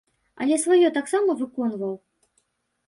Але 0.45 0.55
сваё 0.63 0.87
таксама 0.97 1.37
выконваў? 1.43 1.95